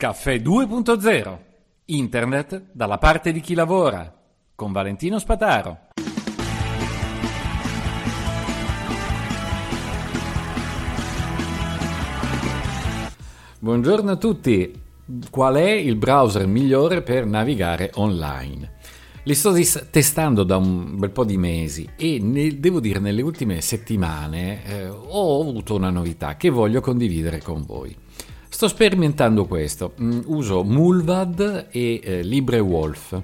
Caffè 0.00 0.36
2.0 0.36 1.38
Internet 1.84 2.68
dalla 2.72 2.96
parte 2.96 3.32
di 3.32 3.40
chi 3.40 3.52
lavora 3.52 4.10
con 4.54 4.72
Valentino 4.72 5.18
Spataro. 5.18 5.88
Buongiorno 13.58 14.12
a 14.12 14.16
tutti. 14.16 14.72
Qual 15.28 15.56
è 15.56 15.70
il 15.70 15.96
browser 15.96 16.46
migliore 16.46 17.02
per 17.02 17.26
navigare 17.26 17.90
online? 17.96 18.76
Li 19.24 19.34
sto 19.34 19.52
testando 19.90 20.44
da 20.44 20.56
un 20.56 20.96
bel 20.96 21.10
po' 21.10 21.24
di 21.24 21.36
mesi 21.36 21.86
e 21.94 22.18
ne- 22.22 22.58
devo 22.58 22.80
dire 22.80 23.00
nelle 23.00 23.20
ultime 23.20 23.60
settimane 23.60 24.64
eh, 24.64 24.88
ho 24.88 25.42
avuto 25.42 25.74
una 25.74 25.90
novità 25.90 26.38
che 26.38 26.48
voglio 26.48 26.80
condividere 26.80 27.42
con 27.42 27.66
voi. 27.66 27.94
Sto 28.60 28.68
sperimentando 28.68 29.46
questo, 29.46 29.94
mm, 29.98 30.20
uso 30.26 30.62
Mulvad 30.62 31.68
e 31.70 31.98
eh, 32.04 32.22
LibreWolf 32.22 33.22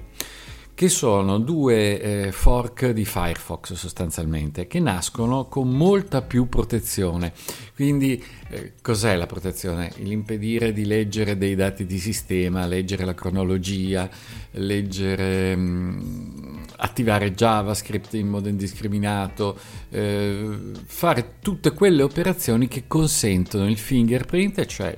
che 0.77 0.89
sono 0.89 1.39
due 1.39 1.99
eh, 1.99 2.31
fork 2.31 2.89
di 2.89 3.03
Firefox 3.03 3.73
sostanzialmente, 3.73 4.65
che 4.65 4.79
nascono 4.79 5.45
con 5.45 5.69
molta 5.69 6.21
più 6.21 6.49
protezione. 6.49 7.33
Quindi 7.73 8.23
eh, 8.49 8.73
cos'è 8.81 9.15
la 9.15 9.25
protezione? 9.25 9.91
L'impedire 9.97 10.73
di 10.73 10.85
leggere 10.85 11.35
dei 11.35 11.55
dati 11.55 11.87
di 11.87 11.97
sistema, 11.97 12.67
leggere 12.67 13.05
la 13.05 13.13
cronologia, 13.13 14.07
leggere, 14.51 15.55
mh, 15.55 15.61
mm, 15.61 16.46
attivare 16.77 17.33
JavaScript 17.33 18.13
in 18.13 18.27
modo 18.27 18.49
indiscriminato, 18.49 19.57
eh, 19.89 20.71
fare 20.85 21.35
tutte 21.41 21.73
quelle 21.73 22.03
operazioni 22.03 22.67
che 22.67 22.85
consentono 22.87 23.67
il 23.67 23.77
fingerprint, 23.77 24.65
cioè 24.65 24.95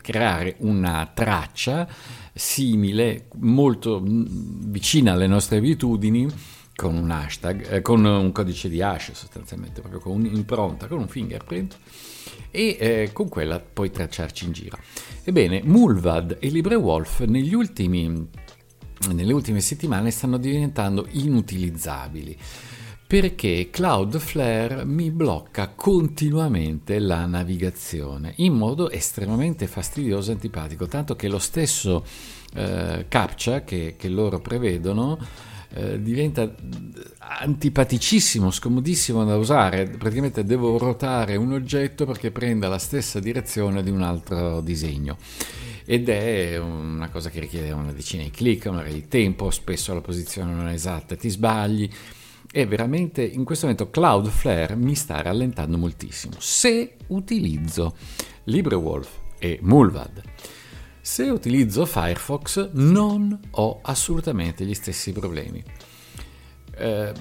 creare 0.00 0.56
una 0.58 1.10
traccia 1.12 1.88
simile, 2.32 3.28
molto 3.36 4.00
mm, 4.00 4.24
vicina 4.70 5.12
alle 5.12 5.26
nostre 5.26 5.58
abitudini, 5.58 6.28
con 6.74 6.96
un 6.96 7.10
hashtag, 7.10 7.72
eh, 7.72 7.82
con 7.82 8.04
un 8.04 8.32
codice 8.32 8.68
di 8.68 8.82
hash 8.82 9.12
sostanzialmente, 9.12 9.80
proprio 9.80 10.00
con 10.00 10.12
un'impronta, 10.12 10.88
con 10.88 10.98
un 10.98 11.08
fingerprint, 11.08 11.78
e 12.50 12.76
eh, 12.78 13.10
con 13.12 13.28
quella 13.28 13.60
poi 13.60 13.90
tracciarci 13.90 14.44
in 14.44 14.52
giro. 14.52 14.78
Ebbene, 15.22 15.62
Mulvad 15.64 16.36
e 16.40 16.48
LibreWolf 16.48 17.20
negli 17.24 17.54
ultimi, 17.54 18.28
nelle 19.12 19.32
ultime 19.32 19.60
settimane 19.60 20.10
stanno 20.10 20.36
diventando 20.36 21.06
inutilizzabili. 21.10 22.36
Perché 23.06 23.68
Cloudflare 23.70 24.84
mi 24.84 25.10
blocca 25.10 25.68
continuamente 25.68 26.98
la 26.98 27.26
navigazione 27.26 28.32
in 28.36 28.54
modo 28.54 28.90
estremamente 28.90 29.66
fastidioso 29.66 30.30
e 30.30 30.34
antipatico, 30.34 30.88
tanto 30.88 31.14
che 31.14 31.28
lo 31.28 31.38
stesso 31.38 32.04
eh, 32.54 33.04
captcha 33.08 33.62
che, 33.62 33.94
che, 33.98 34.08
loro 34.08 34.40
prevedono 34.40 35.18
eh, 35.74 36.00
diventa 36.02 36.50
antipaticissimo, 37.18 38.50
scomodissimo 38.50 39.24
da 39.24 39.36
usare, 39.36 39.86
praticamente 39.86 40.42
devo 40.42 40.78
ruotare 40.78 41.36
un 41.36 41.52
oggetto 41.52 42.06
perché 42.06 42.30
prenda 42.30 42.68
la 42.68 42.78
stessa 42.78 43.20
direzione 43.20 43.82
di 43.82 43.90
un 43.90 44.02
altro 44.02 44.60
disegno 44.62 45.18
ed 45.86 46.08
è 46.08 46.58
una 46.58 47.08
cosa 47.10 47.30
che 47.30 47.40
richiede 47.40 47.72
una 47.72 47.92
decina 47.92 48.22
di 48.22 48.30
clic, 48.30 48.66
magari 48.66 48.94
di 48.94 49.08
tempo, 49.08 49.50
spesso 49.50 49.92
la 49.92 50.00
posizione 50.00 50.52
non 50.52 50.68
è 50.68 50.72
esatta, 50.72 51.16
ti 51.16 51.28
sbagli 51.28 51.90
e 52.50 52.66
veramente 52.66 53.22
in 53.22 53.44
questo 53.44 53.66
momento 53.66 53.90
Cloudflare 53.90 54.76
mi 54.76 54.94
sta 54.94 55.20
rallentando 55.22 55.76
moltissimo 55.76 56.34
se 56.38 56.96
utilizzo 57.08 57.96
LibreWolf 58.44 59.10
e 59.38 59.58
Mulvad. 59.62 60.22
Se 61.00 61.24
utilizzo 61.24 61.84
Firefox 61.84 62.70
non 62.72 63.38
ho 63.50 63.80
assolutamente 63.82 64.64
gli 64.64 64.72
stessi 64.72 65.12
problemi. 65.12 65.62
Eh, 66.76 67.12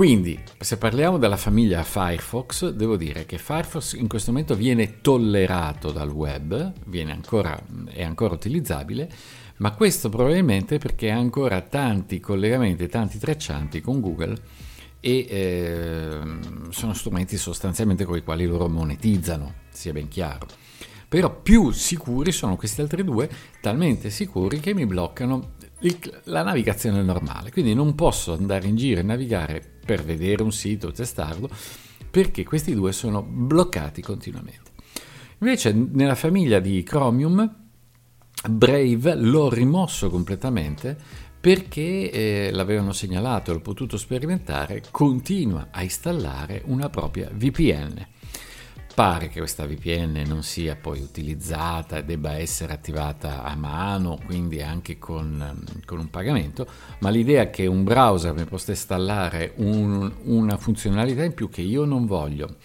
quindi, 0.00 0.42
se 0.58 0.78
parliamo 0.78 1.18
della 1.18 1.36
famiglia 1.36 1.82
Firefox, 1.82 2.70
devo 2.70 2.96
dire 2.96 3.26
che 3.26 3.36
Firefox 3.36 3.92
in 3.92 4.08
questo 4.08 4.30
momento 4.30 4.54
viene 4.54 5.02
tollerato 5.02 5.92
dal 5.92 6.08
web, 6.08 6.72
ancora, 7.06 7.62
è 7.90 8.02
ancora 8.02 8.32
utilizzabile, 8.32 9.10
ma 9.58 9.72
questo 9.72 10.08
probabilmente 10.08 10.78
perché 10.78 11.10
ha 11.10 11.18
ancora 11.18 11.60
tanti 11.60 12.18
collegamenti, 12.18 12.88
tanti 12.88 13.18
traccianti 13.18 13.82
con 13.82 14.00
Google 14.00 14.38
e 15.00 15.26
eh, 15.28 16.18
sono 16.70 16.94
strumenti 16.94 17.36
sostanzialmente 17.36 18.06
con 18.06 18.16
i 18.16 18.22
quali 18.22 18.46
loro 18.46 18.70
monetizzano, 18.70 19.52
sia 19.68 19.92
ben 19.92 20.08
chiaro. 20.08 20.46
Però 21.10 21.42
più 21.42 21.72
sicuri 21.72 22.32
sono 22.32 22.56
questi 22.56 22.80
altri 22.80 23.04
due, 23.04 23.28
talmente 23.60 24.08
sicuri 24.08 24.60
che 24.60 24.72
mi 24.72 24.86
bloccano 24.86 25.56
il, 25.80 26.20
la 26.24 26.42
navigazione 26.42 27.02
normale. 27.02 27.50
Quindi 27.50 27.74
non 27.74 27.94
posso 27.94 28.32
andare 28.32 28.66
in 28.66 28.76
giro 28.76 29.00
e 29.00 29.02
navigare 29.02 29.79
per 29.84 30.04
vedere 30.04 30.42
un 30.42 30.52
sito 30.52 30.92
testarlo 30.92 31.48
perché 32.10 32.44
questi 32.44 32.74
due 32.74 32.92
sono 32.92 33.22
bloccati 33.22 34.02
continuamente. 34.02 34.70
Invece 35.38 35.72
nella 35.72 36.14
famiglia 36.14 36.58
di 36.58 36.82
Chromium 36.82 37.56
Brave 38.48 39.14
l'ho 39.16 39.48
rimosso 39.50 40.10
completamente 40.10 40.96
perché 41.40 42.10
eh, 42.10 42.50
l'avevano 42.52 42.92
segnalato 42.92 43.50
e 43.50 43.54
l'ho 43.54 43.60
potuto 43.60 43.96
sperimentare, 43.96 44.82
continua 44.90 45.68
a 45.70 45.82
installare 45.82 46.62
una 46.66 46.90
propria 46.90 47.30
VPN. 47.32 48.06
Pare 49.00 49.28
che 49.28 49.38
questa 49.38 49.66
VPN 49.66 50.24
non 50.26 50.42
sia 50.42 50.76
poi 50.76 51.00
utilizzata 51.00 51.96
e 51.96 52.04
debba 52.04 52.36
essere 52.36 52.74
attivata 52.74 53.44
a 53.44 53.56
mano, 53.56 54.18
quindi 54.26 54.60
anche 54.60 54.98
con, 54.98 55.58
con 55.86 56.00
un 56.00 56.10
pagamento, 56.10 56.66
ma 56.98 57.08
l'idea 57.08 57.48
che 57.48 57.64
un 57.64 57.82
browser 57.82 58.34
mi 58.34 58.44
possa 58.44 58.72
installare 58.72 59.54
un, 59.56 60.12
una 60.24 60.58
funzionalità 60.58 61.24
in 61.24 61.32
più 61.32 61.48
che 61.48 61.62
io 61.62 61.86
non 61.86 62.04
voglio 62.04 62.56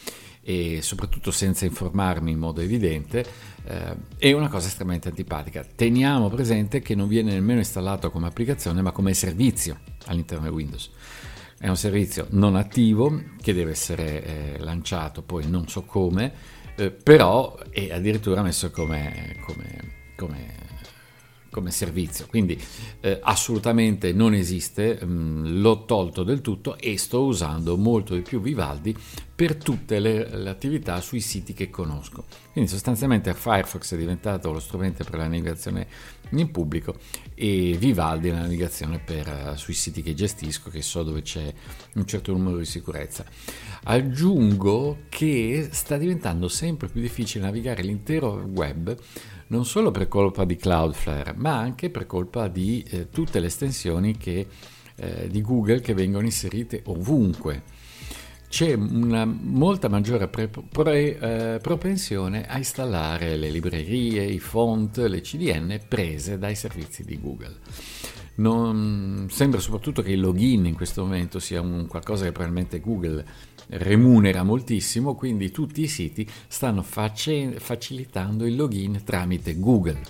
e 0.42 0.82
soprattutto 0.82 1.32
senza 1.32 1.64
informarmi 1.64 2.32
in 2.32 2.38
modo 2.38 2.60
evidente, 2.60 3.26
eh, 3.64 3.96
è 4.18 4.34
una 4.34 4.50
cosa 4.50 4.68
estremamente 4.68 5.08
antipatica. 5.08 5.64
Teniamo 5.64 6.28
presente 6.28 6.82
che 6.82 6.96
non 6.96 7.08
viene 7.08 7.32
nemmeno 7.32 7.60
installato 7.60 8.12
come 8.12 8.28
applicazione 8.28 8.82
ma 8.82 8.92
come 8.92 9.14
servizio 9.14 9.78
all'interno 10.08 10.50
di 10.50 10.54
Windows. 10.54 10.90
È 11.58 11.68
un 11.68 11.78
servizio 11.78 12.28
non 12.32 12.56
attivo 12.56 13.22
che 13.42 13.54
deve 13.54 13.72
essere 13.72 14.24
eh, 14.24 14.60
lanciato 14.60 15.22
poi 15.22 15.50
non 15.50 15.68
so 15.68 15.84
come, 15.84 16.32
eh, 16.76 16.92
però 16.92 17.58
è 17.70 17.92
addirittura 17.92 18.42
messo 18.42 18.72
come, 18.72 19.38
come, 19.46 19.94
come 20.16 20.66
come 21.56 21.72
servizio, 21.72 22.26
quindi 22.28 22.62
eh, 23.00 23.18
assolutamente 23.24 24.12
non 24.12 24.34
esiste, 24.34 25.00
mh, 25.02 25.06
mm, 25.06 25.62
l'ho 25.62 25.86
tolto 25.86 26.24
del 26.24 26.42
tutto 26.42 26.78
e 26.78 26.98
sto 26.98 27.24
usando 27.24 27.78
molto 27.78 28.14
di 28.14 28.20
più 28.20 28.42
Vivaldi 28.42 28.94
per 29.36 29.58
tutte 29.58 30.00
le, 30.00 30.30
le, 30.30 30.50
attività 30.50 31.02
sui 31.02 31.20
siti 31.20 31.54
che 31.54 31.70
conosco. 31.70 32.24
Quindi 32.54 32.70
sostanzialmente 32.70 33.34
Firefox 33.34 33.94
è 33.94 33.98
diventato 33.98 34.52
lo 34.52 34.62
strumento 34.62 35.04
per 35.04 35.18
la 35.18 35.28
navigazione 35.28 35.88
in 36.30 36.50
pubblico 36.52 36.96
e 37.34 37.76
Vivaldi 37.78 38.30
la 38.30 38.40
navigazione 38.40 39.00
per, 39.00 39.52
uh, 39.52 39.58
sui 39.58 39.74
siti 39.74 40.02
che 40.02 40.14
gestisco, 40.14 40.70
che 40.70 40.82
so 40.82 41.04
dove 41.04 41.22
c'è 41.22 41.54
un 41.96 42.06
certo 42.06 42.32
numero 42.32 42.58
di 42.58 42.66
sicurezza. 42.66 43.26
Aggiungo 43.84 45.00
che 45.10 45.68
sta 45.70 45.98
diventando 45.98 46.48
sempre 46.48 46.88
più 46.88 47.02
difficile 47.02 47.44
navigare 47.44 47.84
l'intero 47.84 48.48
web 48.54 48.98
non 49.48 49.66
solo 49.66 49.92
per 49.92 50.08
colpa 50.08 50.46
di 50.46 50.56
Cloudflare, 50.56 51.34
ma 51.36 51.58
anche 51.58 51.90
per 51.90 52.06
colpa 52.06 52.48
di 52.48 52.84
eh, 52.90 53.10
tutte 53.10 53.40
le 53.40 53.48
estensioni 53.48 54.18
che, 54.18 54.48
eh, 54.96 55.28
di 55.28 55.42
Google 55.42 55.82
che 55.82 55.94
vengono 55.94 56.26
inserite 56.26 56.82
ovunque. 56.86 57.84
C'è 58.48 58.74
una 58.74 59.26
molta 59.26 59.90
maggiore 59.90 60.28
pre, 60.28 60.48
pre, 60.48 61.20
eh, 61.20 61.60
propensione 61.60 62.48
a 62.48 62.58
installare 62.58 63.36
le 63.36 63.50
librerie, 63.50 64.24
i 64.24 64.40
font, 64.40 64.98
le 64.98 65.22
CDN 65.22 65.80
prese 65.88 66.38
dai 66.38 66.56
servizi 66.56 67.04
di 67.04 67.20
Google. 67.20 67.58
Non, 68.36 69.28
sembra 69.30 69.60
soprattutto 69.60 70.02
che 70.02 70.12
il 70.12 70.20
login 70.20 70.66
in 70.66 70.76
questo 70.76 71.04
momento 71.04 71.40
sia 71.40 71.62
un 71.62 71.88
qualcosa 71.88 72.26
che 72.26 72.32
probabilmente 72.32 72.82
Google 72.82 73.24
remunera 73.68 74.44
moltissimo, 74.44 75.16
quindi 75.16 75.52
tutti 75.52 75.82
i 75.82 75.88
siti 75.88 76.28
stanno 76.48 76.82
face- 76.82 77.60
facilitando 77.60 78.46
il 78.46 78.56
login 78.56 79.02
tramite 79.04 79.58
Google. 79.58 80.02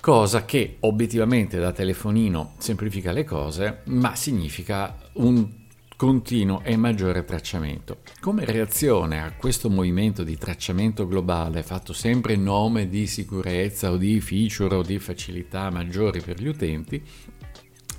Cosa 0.00 0.44
che 0.44 0.76
obiettivamente 0.80 1.58
da 1.58 1.72
telefonino 1.72 2.54
semplifica 2.58 3.12
le 3.12 3.24
cose, 3.24 3.80
ma 3.86 4.14
significa 4.14 4.96
un 5.14 5.57
continuo 5.98 6.62
e 6.62 6.76
maggiore 6.76 7.24
tracciamento. 7.24 8.02
Come 8.20 8.44
reazione 8.44 9.20
a 9.20 9.32
questo 9.32 9.68
movimento 9.68 10.22
di 10.22 10.38
tracciamento 10.38 11.08
globale 11.08 11.64
fatto 11.64 11.92
sempre 11.92 12.34
in 12.34 12.44
nome 12.44 12.88
di 12.88 13.08
sicurezza 13.08 13.90
o 13.90 13.96
di 13.96 14.20
feature 14.20 14.76
o 14.76 14.82
di 14.82 15.00
facilità 15.00 15.70
maggiori 15.70 16.20
per 16.20 16.40
gli 16.40 16.46
utenti, 16.46 17.04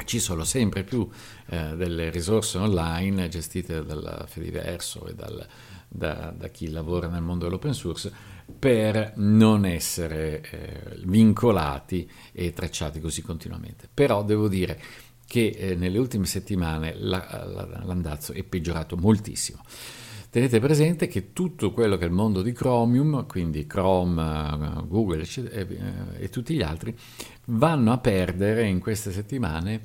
ci 0.06 0.18
sono 0.20 0.46
sempre 0.46 0.86
più 0.86 1.10
eh, 1.48 1.76
delle 1.76 2.10
risorse 2.10 2.58
online 2.58 3.28
gestite 3.28 3.84
dal 3.84 4.24
Fediverso 4.30 5.06
e 5.06 5.14
dal, 5.14 5.46
da, 5.90 6.34
da, 6.34 6.48
chi 6.48 6.70
lavora 6.70 7.10
nel 7.10 7.22
mondo 7.22 7.48
dell'open 7.48 7.74
source 7.74 8.14
per 8.58 9.12
non 9.18 9.66
essere 9.66 10.42
eh, 10.50 11.02
vincolati 11.04 12.10
e 12.32 12.54
tracciati 12.54 13.02
così 13.02 13.22
continuamente. 13.22 13.90
Però 13.94 14.24
devo 14.24 14.48
dire 14.48 14.82
che 15.30 15.56
eh, 15.56 15.76
nelle 15.76 16.00
ultime 16.00 16.26
settimane 16.26 16.96
la, 16.98 17.46
la, 17.46 17.84
l'andazzo 17.84 18.34
è 18.34 18.42
peggiorato 18.42 18.98
moltissimo. 18.98 19.62
Tenete 20.32 20.60
presente 20.60 21.08
che 21.08 21.34
tutto 21.34 21.72
quello 21.72 21.98
che 21.98 22.06
è 22.06 22.08
il 22.08 22.14
mondo 22.14 22.42
di 22.42 22.52
Chromium, 22.52 23.28
quindi 23.28 23.68
Chrome, 23.68 24.22
eh, 24.22 24.88
Google 24.88 25.22
e, 25.22 25.50
eh, 25.52 26.24
e 26.24 26.30
tutti 26.30 26.56
gli 26.56 26.64
altri, 26.64 26.98
vanno 27.46 27.92
a 27.92 28.00
perdere 28.00 28.68
in 28.68 28.80
queste 28.80 29.12
settimane 29.12 29.84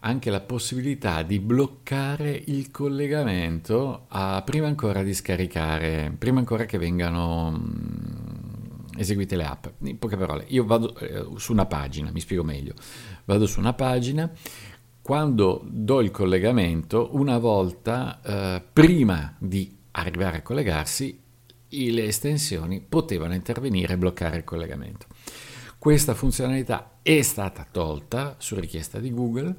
anche 0.00 0.30
la 0.30 0.40
possibilità 0.40 1.22
di 1.22 1.40
bloccare 1.40 2.40
il 2.46 2.70
collegamento 2.70 4.04
a, 4.08 4.42
prima 4.44 4.68
ancora 4.68 5.02
di 5.02 5.12
scaricare, 5.12 6.14
prima 6.16 6.38
ancora 6.38 6.66
che 6.66 6.78
vengano 6.78 7.50
mh, 7.50 8.98
eseguite 8.98 9.34
le 9.34 9.44
app. 9.44 9.66
In 9.82 9.98
poche 9.98 10.16
parole, 10.16 10.44
io 10.48 10.64
vado 10.64 10.96
eh, 10.98 11.26
su 11.36 11.50
una 11.50 11.66
pagina, 11.66 12.12
mi 12.12 12.20
spiego 12.20 12.44
meglio, 12.44 12.74
vado 13.24 13.46
su 13.46 13.58
una 13.60 13.72
pagina, 13.72 14.30
quando 15.04 15.60
do 15.66 16.00
il 16.00 16.10
collegamento, 16.10 17.10
una 17.12 17.36
volta 17.36 18.22
eh, 18.22 18.62
prima 18.72 19.36
di 19.38 19.76
arrivare 19.90 20.38
a 20.38 20.42
collegarsi, 20.42 21.20
le 21.68 22.04
estensioni 22.04 22.80
potevano 22.80 23.34
intervenire 23.34 23.92
e 23.92 23.98
bloccare 23.98 24.38
il 24.38 24.44
collegamento. 24.44 25.04
Questa 25.76 26.14
funzionalità 26.14 27.00
è 27.02 27.20
stata 27.20 27.66
tolta 27.70 28.36
su 28.38 28.58
richiesta 28.58 28.98
di 28.98 29.12
Google 29.12 29.56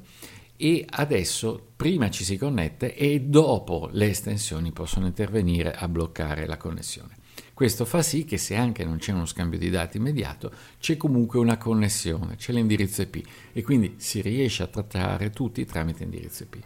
e 0.56 0.84
adesso 0.84 1.64
prima 1.76 2.10
ci 2.10 2.24
si 2.24 2.36
connette 2.36 2.96
e 2.96 3.20
dopo 3.20 3.88
le 3.92 4.08
estensioni 4.08 4.72
possono 4.72 5.06
intervenire 5.06 5.74
a 5.74 5.86
bloccare 5.86 6.44
la 6.46 6.56
connessione. 6.56 7.14
Questo 7.56 7.86
fa 7.86 8.02
sì 8.02 8.26
che 8.26 8.36
se 8.36 8.54
anche 8.54 8.84
non 8.84 8.98
c'è 8.98 9.12
uno 9.12 9.24
scambio 9.24 9.58
di 9.58 9.70
dati 9.70 9.96
immediato, 9.96 10.52
c'è 10.78 10.98
comunque 10.98 11.38
una 11.38 11.56
connessione, 11.56 12.36
c'è 12.36 12.52
l'indirizzo 12.52 13.00
IP 13.00 13.26
e 13.54 13.62
quindi 13.62 13.94
si 13.96 14.20
riesce 14.20 14.62
a 14.62 14.66
trattare 14.66 15.30
tutti 15.30 15.64
tramite 15.64 16.02
indirizzo 16.02 16.42
IP. 16.42 16.58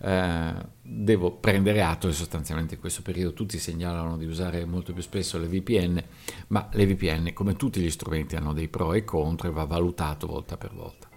Eh, 0.00 0.54
devo 0.82 1.30
prendere 1.30 1.80
atto 1.80 2.08
che 2.08 2.12
sostanzialmente 2.12 2.74
in 2.74 2.80
questo 2.80 3.00
periodo 3.00 3.32
tutti 3.32 3.56
segnalano 3.56 4.18
di 4.18 4.26
usare 4.26 4.66
molto 4.66 4.92
più 4.92 5.00
spesso 5.00 5.38
le 5.38 5.46
VPN, 5.46 6.04
ma 6.48 6.68
le 6.72 6.86
VPN 6.86 7.32
come 7.32 7.56
tutti 7.56 7.80
gli 7.80 7.88
strumenti 7.88 8.36
hanno 8.36 8.52
dei 8.52 8.68
pro 8.68 8.92
e 8.92 9.04
contro 9.04 9.48
e 9.48 9.50
va 9.50 9.64
valutato 9.64 10.26
volta 10.26 10.58
per 10.58 10.74
volta. 10.74 11.08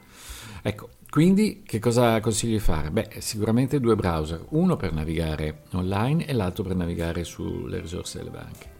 Ecco, 0.62 0.92
quindi 1.09 1.63
che 1.65 1.80
cosa 1.80 2.21
consiglio 2.21 2.53
di 2.53 2.63
fare? 2.63 2.92
Beh, 2.92 3.15
sicuramente 3.18 3.81
due 3.81 3.97
browser, 3.97 4.45
uno 4.51 4.77
per 4.77 4.94
navigare 4.94 5.63
online 5.71 6.25
e 6.25 6.31
l'altro 6.31 6.63
per 6.63 6.77
navigare 6.77 7.25
sulle 7.25 7.81
risorse 7.81 8.19
delle 8.19 8.30
banche 8.30 8.75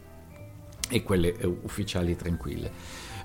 e 0.88 1.02
quelle 1.02 1.36
eh, 1.36 1.46
ufficiali 1.46 2.16
tranquille. 2.16 2.70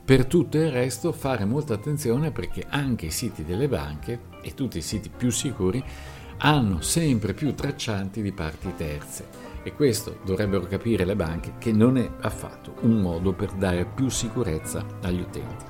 Per 0.03 0.25
tutto 0.25 0.57
il 0.57 0.71
resto 0.71 1.11
fare 1.11 1.45
molta 1.45 1.73
attenzione 1.73 2.31
perché 2.31 2.65
anche 2.67 3.07
i 3.07 3.11
siti 3.11 3.43
delle 3.43 3.67
banche 3.67 4.19
e 4.41 4.53
tutti 4.53 4.79
i 4.79 4.81
siti 4.81 5.09
più 5.15 5.29
sicuri 5.29 5.83
hanno 6.37 6.81
sempre 6.81 7.33
più 7.33 7.53
traccianti 7.53 8.21
di 8.21 8.31
parti 8.31 8.73
terze 8.75 9.49
e 9.63 9.73
questo 9.73 10.17
dovrebbero 10.25 10.65
capire 10.65 11.05
le 11.05 11.15
banche 11.15 11.53
che 11.59 11.71
non 11.71 11.97
è 11.97 12.09
affatto 12.21 12.75
un 12.81 12.99
modo 12.99 13.31
per 13.33 13.51
dare 13.51 13.85
più 13.85 14.09
sicurezza 14.09 14.85
agli 15.01 15.21
utenti. 15.21 15.65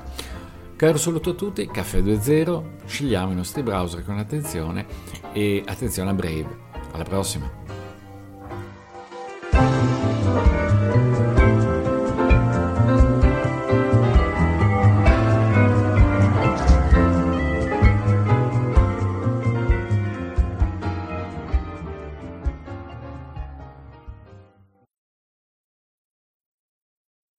Caro 0.75 0.97
saluto 0.97 1.31
a 1.31 1.33
tutti, 1.33 1.67
Caffè 1.67 2.01
2.0, 2.01 2.85
scegliamo 2.85 3.31
i 3.31 3.35
nostri 3.35 3.61
browser 3.61 4.03
con 4.03 4.17
attenzione 4.17 4.87
e 5.33 5.61
attenzione 5.63 6.09
a 6.09 6.13
Brave. 6.13 6.57
Alla 6.93 7.03
prossima! 7.03 7.60